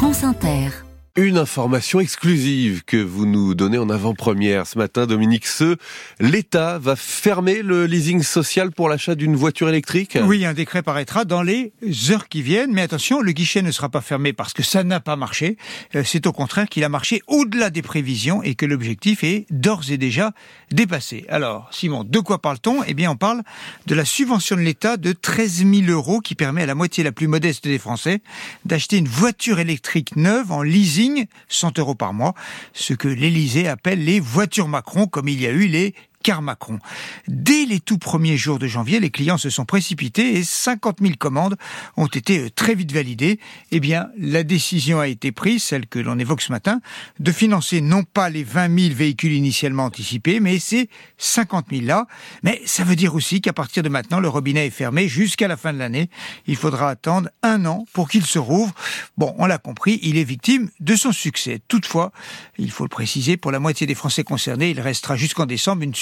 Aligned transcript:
France 0.00 0.22
Inter. 0.24 0.89
Une 1.16 1.38
information 1.38 1.98
exclusive 1.98 2.84
que 2.86 2.96
vous 2.96 3.26
nous 3.26 3.56
donnez 3.56 3.78
en 3.78 3.90
avant-première 3.90 4.64
ce 4.68 4.78
matin, 4.78 5.06
Dominique 5.06 5.44
Seux. 5.44 5.76
L'État 6.20 6.78
va 6.78 6.94
fermer 6.94 7.62
le 7.62 7.86
leasing 7.86 8.22
social 8.22 8.70
pour 8.70 8.88
l'achat 8.88 9.16
d'une 9.16 9.34
voiture 9.34 9.68
électrique? 9.68 10.16
Oui, 10.22 10.44
un 10.44 10.54
décret 10.54 10.84
paraîtra 10.84 11.24
dans 11.24 11.42
les 11.42 11.72
heures 12.12 12.28
qui 12.28 12.42
viennent. 12.42 12.70
Mais 12.72 12.82
attention, 12.82 13.22
le 13.22 13.32
guichet 13.32 13.60
ne 13.60 13.72
sera 13.72 13.88
pas 13.88 14.02
fermé 14.02 14.32
parce 14.32 14.52
que 14.52 14.62
ça 14.62 14.84
n'a 14.84 15.00
pas 15.00 15.16
marché. 15.16 15.56
Euh, 15.96 16.04
c'est 16.06 16.28
au 16.28 16.32
contraire 16.32 16.68
qu'il 16.68 16.84
a 16.84 16.88
marché 16.88 17.22
au-delà 17.26 17.70
des 17.70 17.82
prévisions 17.82 18.40
et 18.44 18.54
que 18.54 18.64
l'objectif 18.64 19.24
est 19.24 19.46
d'ores 19.50 19.90
et 19.90 19.98
déjà 19.98 20.30
dépassé. 20.70 21.26
Alors, 21.28 21.70
Simon, 21.72 22.04
de 22.04 22.20
quoi 22.20 22.40
parle-t-on? 22.40 22.84
Eh 22.86 22.94
bien, 22.94 23.10
on 23.10 23.16
parle 23.16 23.42
de 23.86 23.96
la 23.96 24.04
subvention 24.04 24.54
de 24.54 24.60
l'État 24.60 24.96
de 24.96 25.10
13 25.10 25.66
000 25.66 25.90
euros 25.90 26.20
qui 26.20 26.36
permet 26.36 26.62
à 26.62 26.66
la 26.66 26.76
moitié 26.76 27.02
la 27.02 27.10
plus 27.10 27.26
modeste 27.26 27.64
des 27.64 27.80
Français 27.80 28.20
d'acheter 28.64 28.98
une 28.98 29.08
voiture 29.08 29.58
électrique 29.58 30.14
neuve 30.14 30.52
en 30.52 30.62
leasing 30.62 30.99
100 31.48 31.78
euros 31.78 31.94
par 31.94 32.12
mois, 32.12 32.34
ce 32.72 32.94
que 32.94 33.08
l'Élysée 33.08 33.68
appelle 33.68 34.04
les 34.04 34.20
voitures 34.20 34.68
Macron, 34.68 35.06
comme 35.06 35.28
il 35.28 35.40
y 35.40 35.46
a 35.46 35.50
eu 35.50 35.66
les 35.66 35.94
car 36.22 36.42
Macron. 36.42 36.78
Dès 37.28 37.64
les 37.64 37.80
tout 37.80 37.98
premiers 37.98 38.36
jours 38.36 38.58
de 38.58 38.66
janvier, 38.66 39.00
les 39.00 39.10
clients 39.10 39.38
se 39.38 39.50
sont 39.50 39.64
précipités 39.64 40.34
et 40.36 40.44
50 40.44 40.98
000 41.00 41.14
commandes 41.18 41.56
ont 41.96 42.06
été 42.06 42.38
euh, 42.38 42.50
très 42.50 42.74
vite 42.74 42.92
validées. 42.92 43.38
Eh 43.70 43.80
bien, 43.80 44.08
la 44.18 44.42
décision 44.42 45.00
a 45.00 45.08
été 45.08 45.32
prise, 45.32 45.62
celle 45.62 45.86
que 45.86 45.98
l'on 45.98 46.18
évoque 46.18 46.42
ce 46.42 46.52
matin, 46.52 46.80
de 47.18 47.32
financer 47.32 47.80
non 47.80 48.04
pas 48.04 48.28
les 48.28 48.44
20 48.44 48.78
000 48.78 48.94
véhicules 48.94 49.32
initialement 49.32 49.84
anticipés, 49.84 50.40
mais 50.40 50.58
ces 50.58 50.88
50 51.18 51.66
000 51.70 51.84
là. 51.84 52.06
Mais 52.42 52.60
ça 52.66 52.84
veut 52.84 52.96
dire 52.96 53.14
aussi 53.14 53.40
qu'à 53.40 53.52
partir 53.52 53.82
de 53.82 53.88
maintenant, 53.88 54.20
le 54.20 54.28
robinet 54.28 54.66
est 54.66 54.70
fermé 54.70 55.08
jusqu'à 55.08 55.48
la 55.48 55.56
fin 55.56 55.72
de 55.72 55.78
l'année. 55.78 56.10
Il 56.46 56.56
faudra 56.56 56.90
attendre 56.90 57.28
un 57.42 57.64
an 57.66 57.86
pour 57.92 58.08
qu'il 58.08 58.26
se 58.26 58.38
rouvre. 58.38 58.74
Bon, 59.16 59.34
on 59.38 59.46
l'a 59.46 59.58
compris, 59.58 59.98
il 60.02 60.18
est 60.18 60.24
victime 60.24 60.70
de 60.80 60.96
son 60.96 61.12
succès. 61.12 61.60
Toutefois, 61.68 62.12
il 62.58 62.70
faut 62.70 62.84
le 62.84 62.88
préciser, 62.88 63.36
pour 63.36 63.50
la 63.50 63.58
moitié 63.58 63.86
des 63.86 63.94
Français 63.94 64.24
concernés, 64.24 64.70
il 64.70 64.80
restera 64.80 65.16
jusqu'en 65.16 65.46
décembre 65.46 65.82
une 65.82 65.94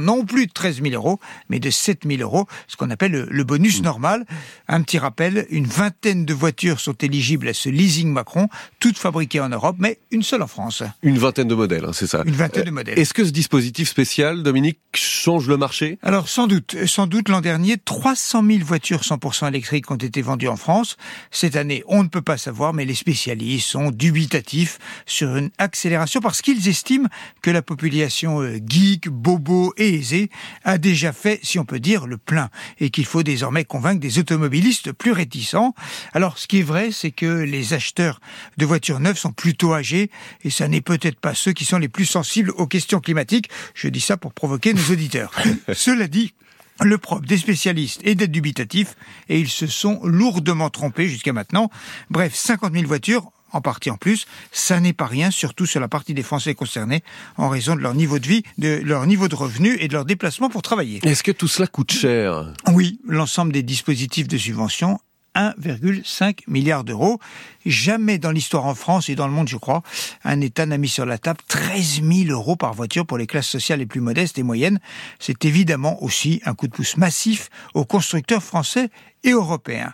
non 0.00 0.24
plus 0.24 0.46
de 0.46 0.52
13 0.52 0.82
000 0.82 0.94
euros, 0.94 1.20
mais 1.48 1.60
de 1.60 1.70
7 1.70 2.00
000 2.06 2.20
euros, 2.22 2.46
ce 2.66 2.76
qu'on 2.76 2.90
appelle 2.90 3.26
le, 3.30 3.44
bonus 3.44 3.80
mmh. 3.80 3.84
normal. 3.84 4.26
Un 4.68 4.82
petit 4.82 4.98
rappel, 4.98 5.46
une 5.50 5.66
vingtaine 5.66 6.24
de 6.24 6.34
voitures 6.34 6.80
sont 6.80 6.94
éligibles 6.94 7.48
à 7.48 7.54
ce 7.54 7.68
leasing 7.68 8.12
Macron, 8.12 8.48
toutes 8.80 8.98
fabriquées 8.98 9.40
en 9.40 9.48
Europe, 9.48 9.76
mais 9.78 9.98
une 10.10 10.22
seule 10.22 10.42
en 10.42 10.46
France. 10.46 10.82
Une 11.02 11.18
vingtaine 11.18 11.48
de 11.48 11.54
modèles, 11.54 11.84
hein, 11.84 11.92
c'est 11.92 12.06
ça 12.06 12.22
Une 12.26 12.34
vingtaine 12.34 12.64
de 12.64 12.70
modèles. 12.70 12.98
Est-ce 12.98 13.14
que 13.14 13.24
ce 13.24 13.30
dispositif 13.30 13.88
spécial, 13.88 14.42
Dominique, 14.42 14.78
change 14.94 15.48
le 15.48 15.56
marché? 15.56 15.98
Alors 16.02 16.28
sans 16.28 16.46
doute, 16.46 16.76
sans 16.86 17.06
doute 17.06 17.28
l'an 17.28 17.40
dernier, 17.40 17.76
300 17.78 18.44
000 18.46 18.58
voitures 18.64 19.00
100% 19.00 19.48
électriques 19.48 19.90
ont 19.90 19.96
été 19.96 20.22
vendues 20.22 20.48
en 20.48 20.56
France. 20.56 20.96
Cette 21.30 21.56
année, 21.56 21.82
on 21.86 22.02
ne 22.02 22.08
peut 22.08 22.22
pas 22.22 22.36
savoir, 22.36 22.74
mais 22.74 22.84
les 22.84 22.94
spécialistes 22.94 23.68
sont 23.68 23.90
dubitatifs 23.90 24.78
sur 25.06 25.36
une 25.36 25.50
accélération 25.58 26.20
parce 26.20 26.42
qu'ils 26.42 26.68
estiment 26.68 27.08
que 27.42 27.50
la 27.50 27.62
population 27.62 28.40
euh, 28.40 28.58
geek, 28.64 29.08
bobo, 29.08 29.47
et 29.76 29.94
aisé 29.94 30.30
a 30.64 30.78
déjà 30.78 31.12
fait, 31.12 31.40
si 31.42 31.58
on 31.58 31.64
peut 31.64 31.80
dire, 31.80 32.06
le 32.06 32.18
plein 32.18 32.50
et 32.80 32.90
qu'il 32.90 33.06
faut 33.06 33.22
désormais 33.22 33.64
convaincre 33.64 34.00
des 34.00 34.18
automobilistes 34.18 34.92
plus 34.92 35.12
réticents. 35.12 35.74
Alors, 36.12 36.38
ce 36.38 36.46
qui 36.46 36.60
est 36.60 36.62
vrai, 36.62 36.90
c'est 36.92 37.10
que 37.10 37.26
les 37.26 37.72
acheteurs 37.72 38.20
de 38.56 38.66
voitures 38.66 39.00
neuves 39.00 39.18
sont 39.18 39.32
plutôt 39.32 39.74
âgés 39.74 40.10
et 40.44 40.50
ça 40.50 40.68
n'est 40.68 40.80
peut-être 40.80 41.20
pas 41.20 41.34
ceux 41.34 41.52
qui 41.52 41.64
sont 41.64 41.78
les 41.78 41.88
plus 41.88 42.06
sensibles 42.06 42.50
aux 42.56 42.66
questions 42.66 43.00
climatiques. 43.00 43.50
Je 43.74 43.88
dis 43.88 44.00
ça 44.00 44.16
pour 44.16 44.32
provoquer 44.32 44.74
nos 44.74 44.92
auditeurs. 44.92 45.32
Cela 45.72 46.06
dit, 46.06 46.34
le 46.80 46.98
propre 46.98 47.26
des 47.26 47.38
spécialistes 47.38 48.00
est 48.04 48.14
d'être 48.14 48.30
dubitatif 48.30 48.94
et 49.28 49.40
ils 49.40 49.48
se 49.48 49.66
sont 49.66 50.00
lourdement 50.04 50.70
trompés 50.70 51.08
jusqu'à 51.08 51.32
maintenant. 51.32 51.70
Bref, 52.10 52.34
50 52.34 52.72
000 52.72 52.86
voitures 52.86 53.32
en 53.52 53.60
partie 53.60 53.90
en 53.90 53.96
plus, 53.96 54.26
ça 54.52 54.80
n'est 54.80 54.92
pas 54.92 55.06
rien, 55.06 55.30
surtout 55.30 55.66
sur 55.66 55.80
la 55.80 55.88
partie 55.88 56.14
des 56.14 56.22
Français 56.22 56.54
concernés, 56.54 57.02
en 57.36 57.48
raison 57.48 57.74
de 57.76 57.80
leur 57.80 57.94
niveau 57.94 58.18
de 58.18 58.26
vie, 58.26 58.42
de 58.58 58.80
leur 58.84 59.06
niveau 59.06 59.28
de 59.28 59.34
revenu 59.34 59.76
et 59.80 59.88
de 59.88 59.92
leur 59.92 60.04
déplacement 60.04 60.48
pour 60.48 60.62
travailler. 60.62 61.00
Est-ce 61.02 61.22
que 61.22 61.32
tout 61.32 61.48
cela 61.48 61.66
coûte 61.66 61.92
cher? 61.92 62.52
Oui, 62.72 63.00
l'ensemble 63.06 63.52
des 63.52 63.62
dispositifs 63.62 64.28
de 64.28 64.38
subvention 64.38 64.98
1,5 65.38 66.40
milliard 66.48 66.84
d'euros. 66.84 67.18
Jamais 67.64 68.18
dans 68.18 68.30
l'histoire 68.30 68.66
en 68.66 68.74
France 68.74 69.08
et 69.08 69.14
dans 69.14 69.26
le 69.26 69.32
monde, 69.32 69.48
je 69.48 69.56
crois, 69.56 69.82
un 70.24 70.40
État 70.40 70.66
n'a 70.66 70.78
mis 70.78 70.88
sur 70.88 71.06
la 71.06 71.18
table 71.18 71.40
13 71.48 72.02
000 72.02 72.30
euros 72.30 72.56
par 72.56 72.74
voiture 72.74 73.06
pour 73.06 73.18
les 73.18 73.26
classes 73.26 73.48
sociales 73.48 73.78
les 73.78 73.86
plus 73.86 74.00
modestes 74.00 74.38
et 74.38 74.42
moyennes. 74.42 74.80
C'est 75.18 75.44
évidemment 75.44 76.02
aussi 76.02 76.40
un 76.44 76.54
coup 76.54 76.66
de 76.66 76.72
pouce 76.72 76.96
massif 76.96 77.50
aux 77.74 77.84
constructeurs 77.84 78.42
français 78.42 78.90
et 79.24 79.30
européens. 79.30 79.92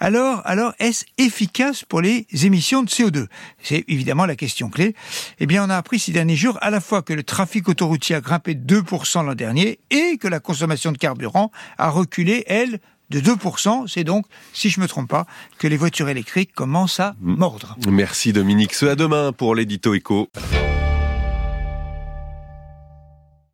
Alors, 0.00 0.42
alors 0.44 0.72
est-ce 0.78 1.04
efficace 1.18 1.84
pour 1.84 2.00
les 2.00 2.26
émissions 2.44 2.82
de 2.82 2.88
CO2 2.88 3.26
C'est 3.62 3.84
évidemment 3.88 4.26
la 4.26 4.36
question 4.36 4.70
clé. 4.70 4.94
Eh 5.40 5.46
bien, 5.46 5.64
on 5.64 5.70
a 5.70 5.76
appris 5.76 5.98
ces 5.98 6.12
derniers 6.12 6.36
jours 6.36 6.58
à 6.60 6.70
la 6.70 6.80
fois 6.80 7.02
que 7.02 7.12
le 7.12 7.22
trafic 7.22 7.68
autoroutier 7.68 8.16
a 8.16 8.20
grimpé 8.20 8.54
de 8.54 8.80
2% 8.80 9.24
l'an 9.24 9.34
dernier 9.34 9.78
et 9.90 10.16
que 10.16 10.28
la 10.28 10.40
consommation 10.40 10.92
de 10.92 10.98
carburant 10.98 11.50
a 11.78 11.90
reculé, 11.90 12.44
elle, 12.46 12.80
de 13.12 13.20
2%. 13.20 13.86
C'est 13.86 14.04
donc, 14.04 14.26
si 14.52 14.70
je 14.70 14.80
me 14.80 14.88
trompe 14.88 15.08
pas, 15.08 15.26
que 15.58 15.68
les 15.68 15.76
voitures 15.76 16.08
électriques 16.08 16.52
commencent 16.54 17.00
à 17.00 17.14
mordre. 17.20 17.76
Merci 17.86 18.32
Dominique. 18.32 18.74
Ce 18.74 18.86
à 18.86 18.96
demain 18.96 19.32
pour 19.32 19.54
l'édito 19.54 19.94
éco. 19.94 20.28